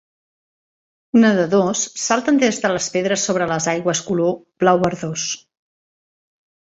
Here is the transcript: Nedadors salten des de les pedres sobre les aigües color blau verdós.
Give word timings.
Nedadors 1.23 1.83
salten 2.05 2.41
des 2.43 2.59
de 2.63 2.71
les 2.77 2.87
pedres 2.95 3.27
sobre 3.29 3.49
les 3.55 3.69
aigües 3.75 4.05
color 4.09 4.35
blau 4.65 4.81
verdós. 4.89 5.27